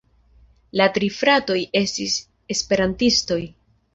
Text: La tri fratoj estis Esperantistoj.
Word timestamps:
La 0.79 0.87
tri 0.95 1.09
fratoj 1.17 1.59
estis 1.81 2.17
Esperantistoj. 2.57 3.41